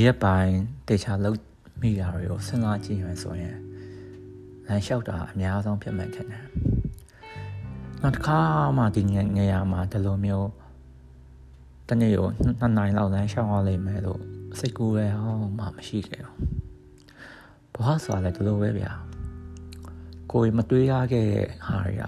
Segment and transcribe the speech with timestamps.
[0.00, 0.58] ဒီရက်ပိုင်း
[0.88, 1.40] တေချာလုံး
[1.80, 3.56] မိတာတွေကိုစဉ်းစားကြည့်ရင်ဆိုရင်
[4.66, 6.26] လမ်းလျှောက်တာအများဆုံးဖြစ်မှန်တယ်
[8.02, 8.40] နောက်တစ်ခါ
[8.76, 9.02] မှဒီ
[9.36, 10.50] နေရာမှာဒီလိုမျိုး
[11.88, 14.20] တနေ့ကိုနှစ်နိုင်လောက်လမ်းလျှောက်ရလိမ့်မယ်လို့
[14.58, 16.38] စိတ်ကူးရဲအောင်မှမရှိခဲ့ဘူး
[17.74, 18.92] ဘဝဆိုတာလည်းဒီလိုပဲဗျာ
[20.32, 22.04] ကိုယ်မတွေးရခဲ့တဲ့ဟာတွေက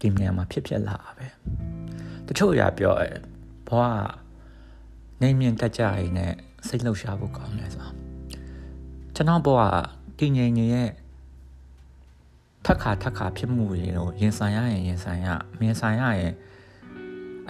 [0.00, 1.26] ဒီနေရာမှာဖြစ်ဖြစ်လာပဲ
[2.26, 3.12] တချို့အရာပြောရဲ
[3.68, 3.82] ဘဝ
[5.20, 6.34] နေမြင့်တက်ကြရင်နဲ့
[6.68, 7.88] စိတ်လှုပ်ရှားဖို့ကောင်းတယ်ဆို
[9.14, 9.60] ကျွန်တော်ဘဝ
[10.18, 10.90] တည်ငြိမ်နေရဲ့
[12.64, 15.28] ထက်ခါထက်ခါဖြစ်မှုတွေတော့ရင်ဆိုင်ရရင်ရင်ဆိုင်ရ
[15.60, 16.34] မြင်ဆိုင်ရရင်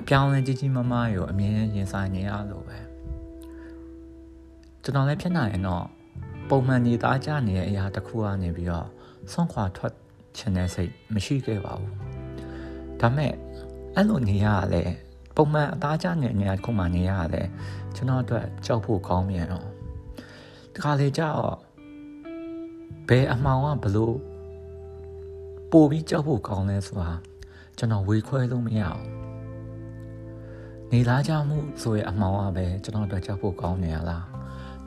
[0.01, 2.79] အပြောင်းလဲကြီးကြီးမားမားရောအမြင်ရင်ဆိုင်နေရလို့ပဲ
[4.83, 5.85] ကျွန်တော်လည်းဖြစ်နိုင်ရင်တော့
[6.49, 8.88] ပုံမှန်နေသားကြနေတဲ့အရာတစ်ခုကနေပြီးတော့
[9.33, 9.93] ဆုံးခွာထွက်
[10.37, 11.95] ချင်တဲ့စိတ်မရှိခဲ့ပါဘူး
[13.01, 13.33] ဒါမဲ့
[13.95, 14.83] အဲ့လိုနေရလဲ
[15.37, 17.43] ပုံမှန်အသားကျနေတဲ့နေရာတစ်ခုမှနေရလဲ
[17.95, 19.66] ကျွန်တော်အတွက်ကြောက်ဖို့ကောင်းမြန်တော့
[20.74, 21.41] တခါလေကြောက်
[23.09, 24.16] ဘယ်အမှောင်ကဘလို့
[25.73, 27.11] ပို့ပြီးကြောက်ဖို့ကောင်းလဲဆိုတာ
[27.79, 29.02] ကျွန်တော်ဝေခွဲလို့မရအောင်
[30.91, 34.24] နေလားကြမှုဆိုရဲ့အမှောင်ကပဲကျွန်တော်တို့ကြောက်ဖို့ကောင်းနေရလား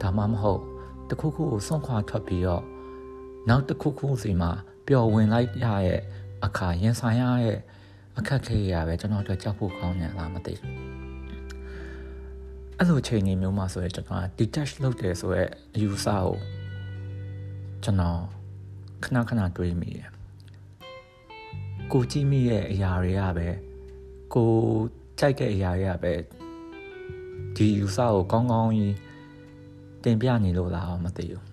[0.02, 0.62] ဒါမှမဟုတ်
[1.10, 2.64] တခုခုကိုစွန့်ခွာထွက်ပြီးတော့
[3.50, 4.52] နောက်တခုခုစီမှာ
[4.88, 6.02] ပျော်ဝင်လိုက်ရရဲ့
[6.46, 7.60] အခါရင်ဆိုင်ရရဲ့
[8.18, 10.74] အခက်ခဲရပဲကျွန်တော်တို့ကြောက်ဖို့ကောင်းနေလားမသိဘူး
[12.78, 15.44] အဲ့လိုချိန်ကြီးမျိုးမှာဆိုရင်ကျွန်တော် detach လုပ်တယ်ဆိုရဲ
[15.76, 16.36] အယူဆကို
[17.84, 18.20] ကျွန်တော်
[19.04, 20.10] ခဏခဏတွေးမိတယ်
[21.92, 23.48] ကိုကြည့်မိရဲ့အရာတွေကပဲ
[24.34, 24.52] ကို
[25.20, 26.14] ကြိုက်တဲ့အရာတွေကပဲ
[27.56, 28.96] ဒီယူဆကိုကောင်းကောင်းကြီး
[30.04, 31.44] တင်ပြနေလို့လားမသိဘူး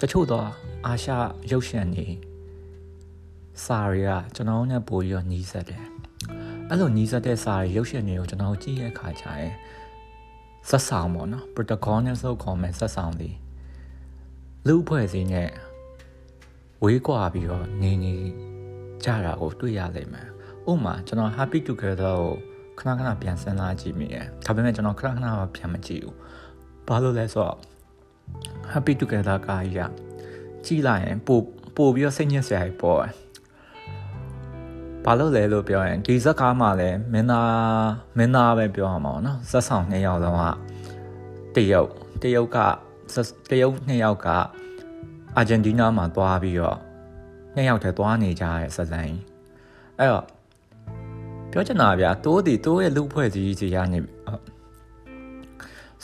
[0.00, 0.46] တချို့တော့
[0.86, 1.10] အာရှ
[1.50, 2.06] ရုပ်ရှင်တွေ
[3.64, 5.84] စာတွေကကျွန်တော်နဲ့ပို့ပြီးတော့ညီးဆက်တယ်
[6.68, 9.52] အဲ့လိုညီးဆက်တဲ့စာတွေရုပ်ရှင်တွေကိုကျွန်တော်ကြည့်ရခါကြရင်
[10.68, 13.34] ဆက်ဆောင်ပေါ့နော် protagonist ဆိုခေါ်မယ်ဆက်ဆောင်သည်
[14.66, 15.50] လူအဖွဲ့စည်းနဲ့
[16.84, 18.14] ဝေးကွာပြီးတော့နေနေ
[19.04, 20.28] ကြတာကိုတွေ့ရလိမ့်မယ်။
[20.70, 22.16] ဥပမာကျွန်တော် happy together
[22.78, 26.14] ကိုခဏခဏပြန်စဉ်းစားကြည့်မိတယ်။ဒါပေမဲ့ကျွန်တော်ခဏခဏတော့ပြန်မကြည့်ဘူး။
[26.88, 27.58] ဘာလို့လဲဆိုတော့
[28.72, 29.80] happy together ကကြီးက
[30.64, 31.42] ကြည့်လိုက်ရင်ပို့
[31.76, 33.12] ပို့ပြီးတော့စိတ်ညစ်စရာပေါ်တယ်။
[35.04, 37.50] ဘာလို့လဲလို့ပြောရင်ဒီဇက်ကားမှာလည်းမင်းသား
[38.18, 40.44] မင်းသားပဲပြောရမှာပေါ့နော်ဇက်ဆောင်နှစ်ယောက်လုံးက
[41.54, 41.90] တရုတ်
[42.22, 42.58] တရုတ်က
[43.50, 44.28] တရုတ်နှစ်ယောက်က
[45.36, 46.78] အာဂျင်တီးနားမှာသွားပြီးတော့
[47.54, 49.20] နှစ်ယောက်တည်းသွားနေကြတဲ့ဆက်စံကြီး
[49.98, 50.24] အဲ့တော့
[51.50, 53.98] ပြောချင်တာဗျာတိုးတီတိုးရဲ့လူဖွဲ့စည်းစီရနေ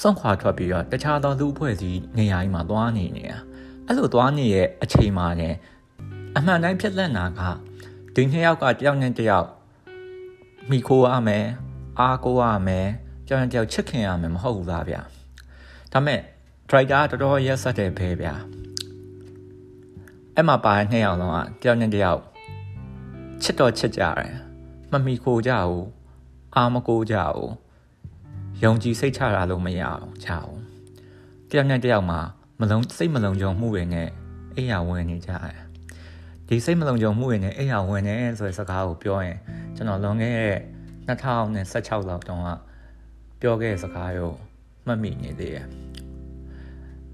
[0.00, 3.39] ဆုံးခွာထွက်ပြီးတော့တခြားသောလူဖွဲ့စည်းနေရာကြီးမှာသွားနေနေတာ
[3.87, 5.43] အဲ့လိုသွားနေရဲ့အချိန်မှာね
[6.37, 7.41] အမှန်တိုင်းဖြစ်လက်နာက
[8.15, 9.48] ဒီနှစ်ယောက်ကတယောက်နဲ့တယောက်
[10.71, 11.47] မိခိုးရမယ်
[11.98, 12.87] အားကိုးရမယ်
[13.28, 15.03] ကြောင်ကြောင်ချစ်ခင်ရမယ်မဟုတ်ဘူးလားဗျာ
[15.93, 16.21] ဒါမဲ့
[16.69, 18.34] driver တော်တော်ရက်ဆက်တယ်ပဲဗျာ
[20.34, 22.21] အဲ့မှာပါတဲ့နှစ်ယောက်လုံးကတယောက်နဲ့တယောက်
[23.43, 24.32] ချစ်တော်ချစ်ကြတယ်
[24.91, 25.87] မမီခိုကြဘူး
[26.56, 27.53] အာမကိုကြဘူး
[28.62, 30.54] ယုံကြည်စိတ်ချတာလို့မရအောင်ချအောင်
[31.50, 32.21] တယောက်နဲ့တယောက်မှာ
[32.60, 34.09] မလုံးစိတ်မလုံးကြုံမှုတွေနဲ့
[34.54, 35.70] အိယာဝင်နေကြတယ်
[36.53, 39.38] ဒီစိတ်မလုံးကြုံမှုတွေနဲ့အိယာဝင်နေဆိုတဲ့စကားကိုပြောရင်
[39.77, 40.59] ကျွန်တော်လွန်ခဲ့တဲ့
[41.09, 42.49] 2016လောက်တုန်းက
[43.41, 44.33] ပြောခဲ့တဲ့စကားကို
[44.87, 45.66] မှတ်မိနေသေးတယ်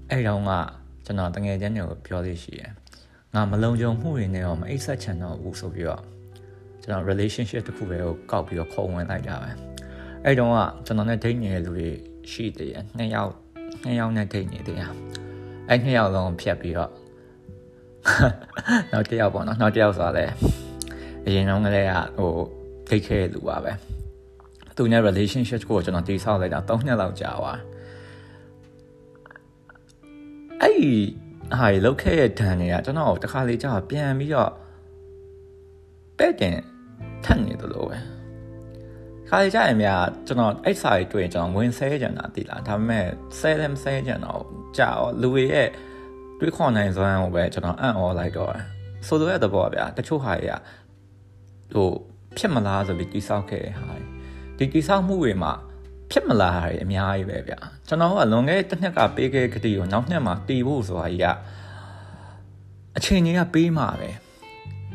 [0.09, 0.51] အဲ့တုန်းက
[1.05, 2.71] ကျွန်တော်တငယ်ချင်းတွေကိုပြောလို့ရှိတယ်
[3.33, 6.03] ငါမလုံခြုံမှုတွေနဲ့တော့မအိပ်ဆက်ချင်တော့ဘူးဆိုပြီးတော့
[6.83, 9.51] ကျွန်တော် relationship တစ်ခုပဲကိုကောက်ပြီးတော့ခုံဝင်လိုက်တာပဲ
[10.25, 11.89] အဲ့တုန်းကကျွန်တော်နဲ့ date နေတဲ့လူတွေ
[12.31, 13.31] ရှိသေးတယ်နှစ်ယောက်
[13.83, 14.89] နှစ်ယောက်နဲ့ date နေသေးတယ်
[15.69, 16.91] အဲ့နှစ်ယောက်လုံးဖြတ်ပြီးတော့
[18.91, 20.33] နောက်တစ်ယောက်ပေါ့နော်နောက်တစ်ယောက်ဆိုတာလည်း
[21.25, 22.31] အရင်တုန်းကလည်းဟို
[22.89, 23.71] date ခဲ့လူပါပဲ
[24.77, 27.59] သူနဲ့ relationship ကိုကျွန်တော်တည်ဆောက်လိုက်တာ3နှစ်လောက်ကြာသွား
[30.61, 30.73] အဲ့
[31.57, 34.51] ဟာကြီးလောက်ခဲ့တဲ့ဒဏ်တွေကကျွန်တော်တခါလေကြာပြန်ပြီးတော့
[36.17, 36.57] ပဲ့တင်
[37.23, 37.97] ထက်နေသလိုပဲ
[39.29, 43.05] ခါကြရင်များကျွန်တော်အဲ့စာကြီးတွေ့ရင်ကျွန်တော်ဝင်ဆဲကြတာတိလားဒါပေမဲ့
[43.39, 44.43] ဆဲလည်းမဆဲကြတော့
[44.77, 45.69] ကြာတော့လူတွေရဲ့
[46.39, 48.53] တွေးခေါ်နိုင်စွမ်းကိုပဲကျွန်တော်အံ့ဩလိုက်တော့
[49.07, 50.55] ဆိုလိုတဲ့သဘောဗျာတချို့ဟာတွေက
[51.73, 51.89] ဟို
[52.37, 53.89] ဖြစ်မလားဆိုပြီးတိဆောက်ခဲ့တဲ့ဟာ
[54.57, 55.53] ဒီတိဆောက်မှုတွေမှာ
[56.11, 61.27] ဖြစ်မလာတာတွေအများကြီးပဲဗျာကျွန်တော်ကလွန်ခဲ့တဲ့တစ်နှစ်ကပေးခဲ့ကတိကိုနောက်နှစ်မှာတည်ဖို့ဆိုတာကြီးက
[62.97, 64.09] အချိန်ကြီးကပေးမှာပဲ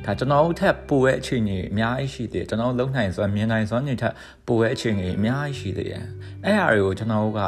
[0.05, 4.15] ဒါကျွန်တော်တို့ထက်ပိုရဲ့အချိန်ကြီးအများကြီးရှိသေးတယ်ကျွန်တော်လုံနိုင်စွမ်းမြင်နိုင်စွမ်းတွေထက်
[4.47, 6.05] ပိုရဲ့အချိန်ကြီးအများကြီးရှိသေးတယ်
[6.44, 7.41] အဲ့ဟာတွေကိုကျွန်တော်တို့က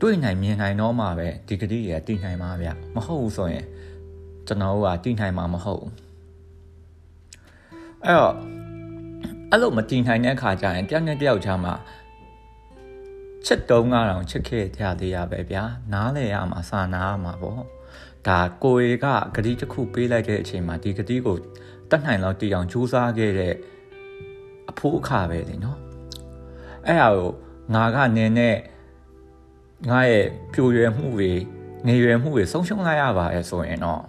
[0.00, 3.66] တွေ့နိုင်မြင်နိုင်တော့မှပဲဒီကတိတွေကတည်နိုင်မှာဗျမဟုတ်ဘူးဆိုရင်
[4.46, 5.92] ကျွန်တော်တို့ကတည်နိုင်မှာမဟုတ်ဘူး
[8.04, 8.34] အဲ့တော့
[9.50, 11.74] အဲ့လိုမတည်နိုင်တဲ့အခါကျရင်တယောက်နဲ့တယောက်ကြားမှာ
[13.46, 17.60] ချချစ်တုံးကတော့ချစ်ခဲ့ကြသေးရပဲဗျာနားလေရမှာစာနာရမှာပေါ့
[18.26, 21.36] ဒါကိုရီကဂတိတစ်ခုပေးလိုက်တဲ့အချိန်မှာဒီဂတိကို
[21.90, 23.54] တတ်နိုင်လောက်တည်အောင်ကြိုးစားခဲ့တဲ့
[24.70, 25.78] အဖိုးအခါပဲလေနော်
[26.86, 27.30] အဲ့ဟာကို
[27.74, 28.54] ငါကနေနဲ့
[29.86, 31.30] ငါရဲ့ပြိုရွယ်မှုတွေ
[31.86, 34.00] ငရွယ်မှုတွေဆုံးရှုံးလိုက်ရပါရဲ့ဆိုရင်တော့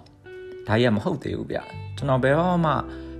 [0.66, 1.58] ဒါကြီးကမဟုတ်သေးဘူးဗျ
[1.96, 2.72] ကျွန်တော်ဘယ်တော့မှ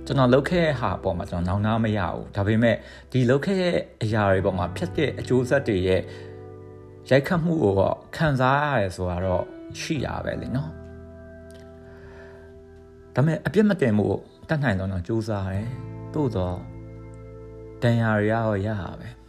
[0.05, 2.75] ကျွန်တော်လုပ်ခဲ့တဲ့ဟာအပေါ်မှာကျွန်တော်နောင်နာမရဘူးဒါပေမဲ့
[3.11, 6.01] ဒီလုပ်ခဲ့တဲ့အရာတွေပေါ်မှာဖြစ်တဲ့အကျိုးဆက်တွေရဲ့
[7.09, 9.43] ရိုက်ခတ်မှုကိုတော့ခံစားရတယ်ဆိုတာတော့
[9.79, 10.71] ရှိရပဲလေနော်
[13.15, 14.07] ဒါပေမဲ့အပြစ်မတင်မှု
[14.49, 15.67] တတ်နိုင်တော့တော့စူးစားတယ်
[16.13, 16.57] သို့တော့
[17.81, 18.69] တန်ရာတွေရောရရ
[18.99, 19.20] ပဲ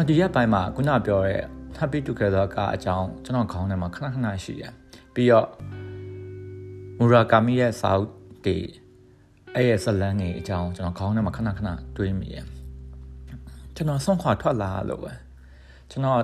[0.00, 1.42] နော်ဒီရက်ပိုင်းမှာခုနပြောတဲ့
[1.78, 4.64] happy together ကအကြောင်းကျွန်တော်ခေါင်းထဲမှာခဏခဏရှိရ
[5.14, 5.48] ပြီးတော့
[6.98, 8.08] မူရာကာမီရဲ့စာအုပ်
[8.46, 8.58] တွေ
[9.54, 12.38] အဲ့ရဲ့ဇလန်းတွေအကြောင်းကျွန်တော်ခေါင်းထဲမှာခဏခဏတွေးမိရ
[13.74, 15.12] ကျွန်တော်ဆုံးခွာထွက်လာလို့ပဲ
[15.90, 16.20] ကျွန်တော်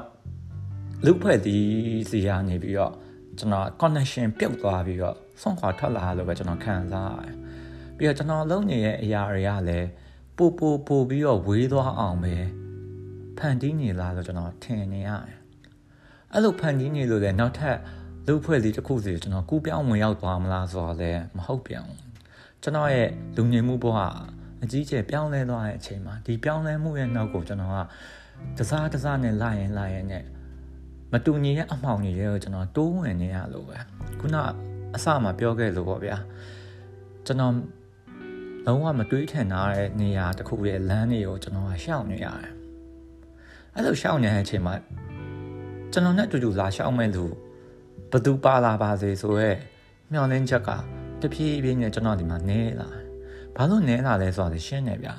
[1.05, 1.59] လူဖွဲ့ဒီ
[2.11, 2.93] စီရနေပြီးတော့
[3.39, 7.35] ကျွန်တော် connection ပြုတ်သွားပြီးတော့ဆုံးခွာထွက်လာလို့ပဲကျွန်တော်ခံစားရတယ်
[7.97, 9.89] ပြီးတော့ကျွန်တော်လုပ်နေတဲ့အရာတွေကလည်း
[10.37, 12.35] ပို့ပို့ပို့ပြီးတော့ဝေးသွားအောင်ပဲ
[13.39, 15.39] ဖန်တီးနေလားလို့ကျွန်တော်ထင်နေရတယ်
[16.33, 17.77] အဲ့လိုဖန်တီးနေလို့လည်းနောက်ထပ်
[18.27, 22.01] လူဖွဲ့စည်းတစ်ခုစီကျွန်တော်ကူးပြောင်းဝင်ရောက်သွားမလားဆိုတော့လည်းမဟုတ်ပြန်ဘူး
[22.63, 23.99] ကျွန်တော်ရဲ့လူငယ်မှုဘဝ
[24.63, 27.79] အကြီးကျယ်ပြောင်းလဲသွားတဲ့အချိန်မှာဒီပြောင်းလဲမှုရဲ့နောက်ကိုကျွန်တော်က
[28.59, 30.25] တစားတစားနဲ့လာရင်လာရင်နဲ့
[31.13, 33.79] မတူညီတဲ့အမှောင်တွေရဲ့ကျွန်တော်တိုးဝင်နေရလို့ပဲ
[34.21, 34.37] ခုန
[34.95, 36.17] အစမှပြောခဲ့လို့ပေါ့ဗျာ
[37.27, 37.55] ကျွန်တော်
[38.67, 42.56] လုံးဝမတွေးထင်ထားတဲ့နေရာတစ်ခုရဲ့လမ်းတွေကိုကျွန်တော်ကရှောင်နေရတယ်
[43.77, 44.75] အဲ့လိုရှောင်နေတဲ့အချိန်မှာ
[45.93, 47.25] ကျွန်တော်နဲ့အတူတူလာရှောင်မဲ့လူ
[48.11, 49.51] ဘသူပါလာပါစေဆိုရဲ
[50.13, 50.71] မျောလင်းချက်က
[51.21, 52.89] တဖြည်းဖြည်းနဲ့ကျွန်တော်ဒီမှာနဲလာ
[53.57, 55.15] ဘာလို့နဲလာလဲဆိုတော့ရှင်းနေဗျာ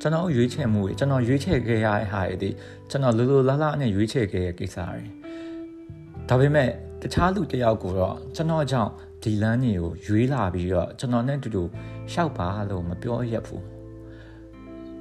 [0.00, 2.50] ကျွန်တော်ရွေးချယ်မှုတွေကျွန်တော်ရွေးချယ်ခဲ့ရတဲ့ဟာတွေဒီ
[2.90, 5.02] ကျွန်တော်လိုလိုလားလားနဲ့ရွေးချယ်ခဲ့တဲ့ကိစ္စတွေ
[6.28, 6.68] ဒါပေမဲ့
[7.02, 8.90] တခြားလူတယောက်ကိုတော့ကျွန်တော်ကြောင့်
[9.22, 11.62] ဒီလမ်းတွေကိုရွေးလာပြီးတော့ကျွန်တော်နဲ့တူတူ
[12.12, 13.79] ရှောက်ပါလို့မပြောရဘူး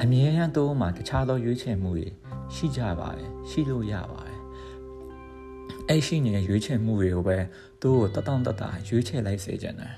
[0.01, 2.07] အမြဲတမ်းတော့မှတခြားသောရွေးချယ်မှုတွေ
[2.55, 4.39] ရှိကြပါတယ်ရှိလို့ရပါတယ်
[5.89, 7.37] အဲ့ရှိနေတဲ့ရွေးချယ်မှုတွေကိုပဲ
[7.81, 9.95] သူ့ကိုတတောင့်တတရွေးချယ်လိုက်စေချင်တယ်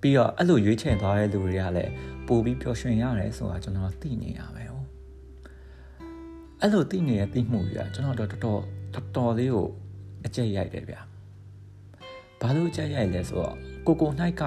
[0.00, 1.92] ပြီးတော့အဲ့လိုရွေးချယ်သွားတဲ့လူတွေကလည်း
[2.26, 4.86] ပို့ပြီးပျော်ရွှင်ရတယ်ဆိုတာကျွန်တော်သိနေရပဲဟုတ်
[6.60, 9.68] အဲ့လိုသိနေတဲ့သိမှုတွေကကျွန်တော်တော်တော်တော်တော်လေးကို
[10.26, 11.00] အကျက်ရိုက်တယ်ဗျာ
[12.40, 13.54] ဘာလို့အကျက်ရိုက်လဲဆိုတော့
[13.86, 14.10] ကိုကို၌
[14.40, 14.42] က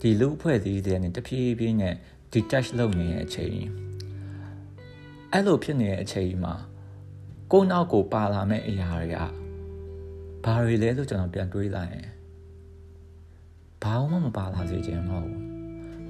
[0.00, 1.94] ဒီလူအဖွဲ့အစည်းတွေနဲ့တဖြည်းဖြည်းနဲ့
[2.34, 3.66] detach လုပ်နေတဲ့အချိန်
[5.32, 6.54] အဲ့လိုဖြစ်နေတဲ့အချိန်မှာ
[7.52, 9.16] ကိုနောက်ကိုပါလာမဲ့အရာတွေက
[10.44, 12.08] ဘာတွေလဲဆိုကျွန်တော်ပြန်တွေးလိုက်ရင်
[13.82, 15.40] ဘာမှမပါလာစေချင်တော့ဘူး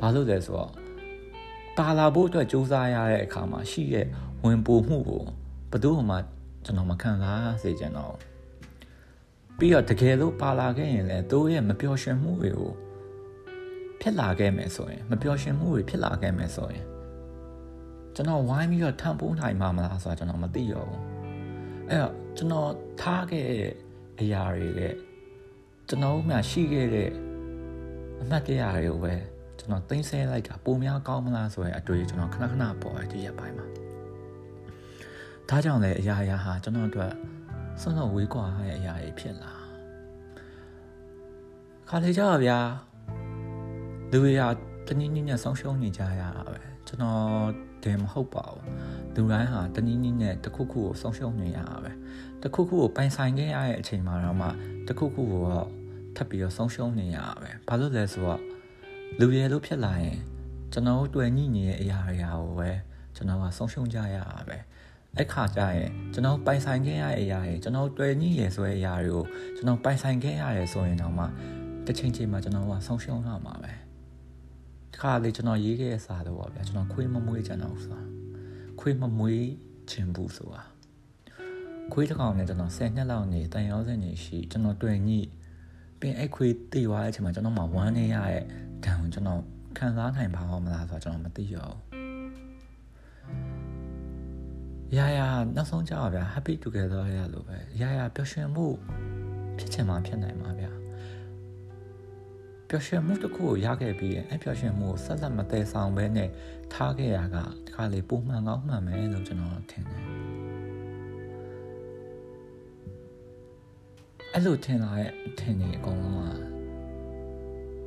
[0.01, 0.73] ဘာလို့လဲဆိုတော့
[1.79, 4.07] ပါလာဖို့အတွက်စူးစမ်းရတဲ့အခါမှာရှိတဲ့
[4.45, 5.25] ဝင်ပိုမှုကို
[5.71, 6.17] ဘယ်သူမှ
[6.65, 8.17] ကျွန်တော်မခံစားစေချင်တော့
[9.59, 12.73] ပြီးတော့တကယ်လို့ပါလာခဲ့ရင်လည်းသူ့ရဲ့မပျော်ရွှင်မှုတွေကို
[14.07, 16.85] ဖြစ်လာခဲ့မယ်ဆိုရင်မပျော်ရွှင်မှုတွေဖြစ်လာခဲ့မယ်ဆိုရင်
[18.15, 21.01] ကျွန်တော်ဝိုင်းပြီးတော့ထပ်ပိုးနိုင်မှာမလားဆိုတာကျွန်တော်မသိရောဘူး
[21.89, 22.71] အဲ့တော့ကျွန်တော်
[23.01, 23.73] ထားခဲ့တဲ့
[24.21, 24.81] အရာတွေက
[25.89, 27.11] ကျွန်တော်မှရှိခဲ့တဲ့
[28.21, 29.15] အမှတ်တရတွေကိုပဲ
[29.59, 33.67] ကျွန်တော်သိမ်းဆဲလိုက်တာပုံများကောင်းမလားဆိုရင်အတွေ့ကျွန်တော်ခဏခဏပေါ်ရဒီရက်ပိုင်းမှာ
[35.49, 37.13] ဒါကြောင့်လည်းအရာရာဟာကျွန်တော်တို့
[37.81, 39.53] ဆွမ်းတော့ဝေးကွာတဲ့အရာတွေဖြစ်လာ
[41.89, 42.59] ခါလေကြပါဗျာ
[44.17, 44.43] လူတွေက
[44.87, 47.51] တနည်းနည်းနဲ့ဆုံးရှုံးနေကြရတာပဲကျွန်တော်
[47.83, 48.65] တည်းမဟုတ်ပါဘူး
[49.15, 51.93] လူတိုင်းဟာတနည်းနည်းနဲ့တခုခုကိုဆုံးရှုံးနေရတာပဲ
[52.43, 54.49] တခုခုကိုပိုင်ဆိုင်ခဲ့ရတဲ့အချိန်မှာတော့မှ
[54.89, 55.69] တခုခုကိုတော့
[56.17, 58.41] ထပ်ပြီးတော့ဆုံးရှုံးနေရတာပဲဘာလို့လဲဆိုတော့
[59.21, 60.19] လူရဲလို့ဖြစ်လာရင်
[60.73, 62.71] ကျွန်တော်တို့တွေ့ညိနေတဲ့အရာတွေဟာကိုပဲ
[63.17, 64.59] ကျွန်တော်ကဆုံးရှုံးကြရတာပဲ
[65.17, 69.25] အဲ့ခါကျရင်ကျွန်တော်ပိုင်ဆိုင်ခဲ့ရတဲ့အရာတွေကျွန်တော်တွေ့ညိရဆိုတဲ့အရာတွေကို
[69.57, 71.25] ကျွန်တော်ပိုင်ဆိုင်ခဲ့ရတယ်ဆိုရင်တော့မှ
[71.87, 73.84] တစ်ချိန်ချိန်မှာကျွန်တော်ကဆုံးရှုံးရမှာပဲ
[74.95, 78.03] တခါလေကျွန်တော်ရေးခဲ့တဲ့စာတော့ဗျာကျွန်တော်ခွေးမမွေးချင်တော့ဆိုတာ
[78.81, 79.47] ခွေးမမွေး
[79.91, 80.63] ချင်ဘူးဆိုတာ
[81.93, 85.21] ခွေးတစ်ကောင်နဲ့ကျွန်တော်10နှစ်လောက်နေတန်ရောစင်နေရှိကျွန်တော်တွေ့ညိ
[86.01, 88.43] ပြင်အဲ့ခွေးတည်သွားတဲ့အချိန်မှာကျွန်တော်မှဝမ်းနေရတဲ့
[88.85, 89.41] ဒဏ်ကိုကျွန်တော်
[89.79, 91.79] ခံစားနိုင်ပါမလားဆိုတော့ကျွန်တော်မသိရဘူး
[94.97, 95.21] ရရ
[95.57, 98.67] နောက်ဆုံးကြောက်ဗျာ happy together ရလို့ပဲရရပျော်ရွှင်မှု
[99.59, 100.84] ဖြစ်ချင်မှဖြစ်နိုင်မှာဗျာပျော်
[102.87, 106.29] ရွှင်မှုတစ်ခုကိုရခဲ့ပြီးရင်အပျော်ရွှင်မှုကိုဆက်လက်မတည်ဆောင်ဘဲနဲ့
[106.73, 110.05] ထားခဲ့ရကဒီခါလေးပုံမှန်ကောင်းမှန်မယ်လို့ကျွန်တော်ထင်တယ်
[114.33, 116.39] အဲ့လိုထင်လာတဲ့ထင်နေအကုန်လုံး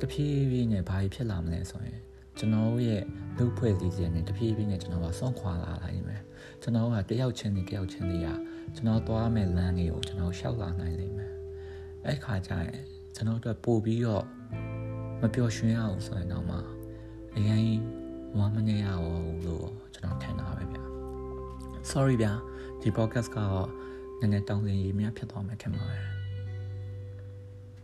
[0.00, 3.02] တဖြည်းဖြည်းနဲ့ဘာဖြစ်လာမလဲဆိုရင်တကျွန်တော်ရဲ့
[3.36, 6.22] လူဖွဲ့စည်းခြင်းနဲ့တဖြည်းဖြည်းနဲ့ကျွန်တော်ကဆုံးခွာလာလိုက်မယ်
[6.62, 8.28] ကျွန်တော်ကတယောက်ချင်းနဲ့တယောက်ချင်းတွေက
[8.74, 11.32] ကျွန်တော်သွားမဲ့လမ်းတွေကိုကျွန်တော်ရှောက်လာနိုင်လိမ့်မယ်
[12.06, 12.82] အဲ့ခါကျရင်
[13.14, 14.24] ကျွန်တော်တို့ပို့ပြီးတော့
[15.20, 16.56] မပျော်ရွှင်အောင်ဆိုရင်တော့မှ
[17.36, 17.66] အရင်
[18.36, 19.06] ဝမ်းမနေရအောင်
[19.46, 20.82] လို့ကျွန်တော်ထင်တာပဲဗျာ
[21.90, 22.32] sorry ဗျာ
[22.80, 23.68] ဒီ podcast ကတော့
[24.20, 26.04] နည်းနည်းတောင်းစင်ရေးများဖြစ်သွားမယ်ထင်ပါတယ်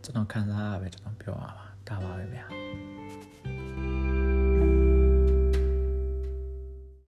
[0.03, 2.45] ကျွန်တော်ခံစားရပဲကျွန်တော်ပြောရပါဒါပါပဲဗျာ